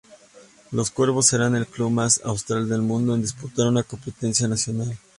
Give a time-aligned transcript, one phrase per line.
[0.71, 4.97] Los Cuervos serán el club más austral del mundo en disputar una competencia nacional.